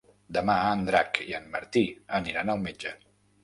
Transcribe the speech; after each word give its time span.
Demà 0.37 0.55
en 0.69 0.81
Drac 0.87 1.21
i 1.27 1.37
en 1.41 1.47
Martí 1.57 1.85
aniran 2.23 2.53
al 2.57 2.67
metge. 2.69 2.99